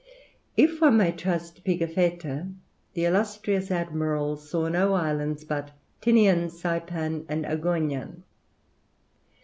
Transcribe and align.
If 0.57 0.81
one 0.81 0.97
may 0.97 1.11
trust 1.11 1.63
Pigafetta, 1.63 2.51
the 2.95 3.05
illustrious 3.05 3.69
admiral 3.69 4.35
saw 4.35 4.67
no 4.67 4.95
islands 4.95 5.43
but 5.43 5.73
Tinian, 6.01 6.49
Saypan, 6.49 7.23
and 7.29 7.45
Agoignan. 7.45 8.23